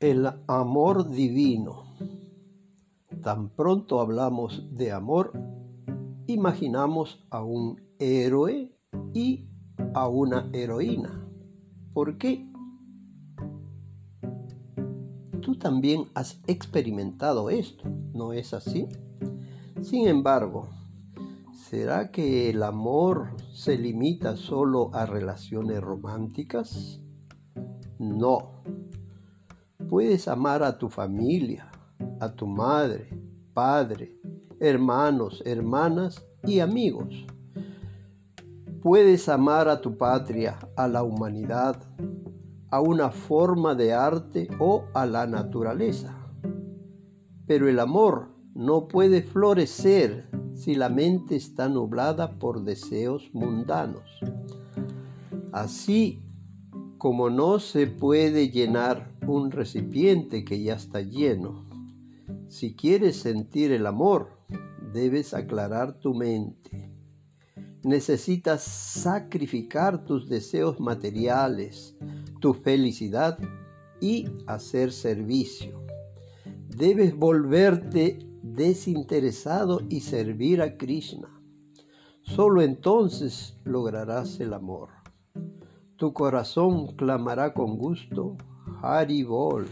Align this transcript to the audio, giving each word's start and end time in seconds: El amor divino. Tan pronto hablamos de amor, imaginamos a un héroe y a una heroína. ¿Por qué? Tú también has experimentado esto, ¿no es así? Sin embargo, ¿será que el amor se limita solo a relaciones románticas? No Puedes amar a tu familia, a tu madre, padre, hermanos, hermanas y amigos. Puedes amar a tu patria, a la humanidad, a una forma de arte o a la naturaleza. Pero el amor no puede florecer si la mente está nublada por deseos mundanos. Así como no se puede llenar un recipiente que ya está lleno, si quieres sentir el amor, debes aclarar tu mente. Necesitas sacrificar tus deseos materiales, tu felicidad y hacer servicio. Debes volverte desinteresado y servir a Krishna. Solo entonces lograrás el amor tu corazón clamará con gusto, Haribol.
El 0.00 0.30
amor 0.46 1.10
divino. 1.10 1.96
Tan 3.20 3.48
pronto 3.48 3.98
hablamos 3.98 4.72
de 4.72 4.92
amor, 4.92 5.32
imaginamos 6.28 7.26
a 7.30 7.42
un 7.42 7.82
héroe 7.98 8.78
y 9.12 9.48
a 9.94 10.06
una 10.06 10.50
heroína. 10.52 11.28
¿Por 11.92 12.16
qué? 12.16 12.48
Tú 15.40 15.58
también 15.58 16.04
has 16.14 16.40
experimentado 16.46 17.50
esto, 17.50 17.88
¿no 18.14 18.32
es 18.32 18.54
así? 18.54 18.86
Sin 19.82 20.06
embargo, 20.06 20.68
¿será 21.52 22.12
que 22.12 22.50
el 22.50 22.62
amor 22.62 23.30
se 23.52 23.76
limita 23.76 24.36
solo 24.36 24.94
a 24.94 25.06
relaciones 25.06 25.80
románticas? 25.80 27.00
No 27.98 28.58
Puedes 29.88 30.28
amar 30.28 30.62
a 30.62 30.76
tu 30.76 30.90
familia, 30.90 31.70
a 32.20 32.30
tu 32.30 32.46
madre, 32.46 33.08
padre, 33.54 34.14
hermanos, 34.60 35.42
hermanas 35.46 36.22
y 36.44 36.60
amigos. 36.60 37.26
Puedes 38.82 39.30
amar 39.30 39.66
a 39.66 39.80
tu 39.80 39.96
patria, 39.96 40.58
a 40.76 40.86
la 40.88 41.02
humanidad, 41.02 41.82
a 42.70 42.82
una 42.82 43.10
forma 43.10 43.74
de 43.74 43.94
arte 43.94 44.48
o 44.58 44.84
a 44.92 45.06
la 45.06 45.26
naturaleza. 45.26 46.14
Pero 47.46 47.66
el 47.66 47.80
amor 47.80 48.28
no 48.54 48.88
puede 48.88 49.22
florecer 49.22 50.28
si 50.52 50.74
la 50.74 50.90
mente 50.90 51.34
está 51.34 51.70
nublada 51.70 52.38
por 52.38 52.62
deseos 52.62 53.30
mundanos. 53.32 54.20
Así 55.50 56.22
como 56.98 57.30
no 57.30 57.60
se 57.60 57.86
puede 57.86 58.50
llenar 58.50 59.14
un 59.26 59.52
recipiente 59.52 60.44
que 60.44 60.60
ya 60.60 60.74
está 60.74 61.00
lleno, 61.00 61.64
si 62.48 62.74
quieres 62.74 63.16
sentir 63.16 63.70
el 63.70 63.86
amor, 63.86 64.30
debes 64.92 65.32
aclarar 65.32 66.00
tu 66.00 66.12
mente. 66.12 66.90
Necesitas 67.84 68.62
sacrificar 68.62 70.04
tus 70.04 70.28
deseos 70.28 70.80
materiales, 70.80 71.96
tu 72.40 72.52
felicidad 72.52 73.38
y 74.00 74.26
hacer 74.46 74.92
servicio. 74.92 75.84
Debes 76.68 77.16
volverte 77.16 78.18
desinteresado 78.42 79.82
y 79.88 80.00
servir 80.00 80.62
a 80.62 80.76
Krishna. 80.76 81.28
Solo 82.22 82.62
entonces 82.62 83.56
lograrás 83.64 84.40
el 84.40 84.52
amor 84.52 84.98
tu 85.98 86.12
corazón 86.12 86.94
clamará 86.94 87.52
con 87.52 87.76
gusto, 87.76 88.36
Haribol. 88.82 89.66